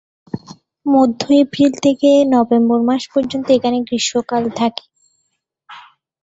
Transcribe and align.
মধ্য 0.85 1.21
এপ্রিল 1.41 1.71
থেকে 1.85 2.09
নভেম্বর 2.33 2.79
মাস 2.89 3.03
পর্যন্ত 3.13 3.47
এখানে 3.57 3.77
গ্রীষ্মকাল 3.87 4.43
থাকে। 4.59 4.85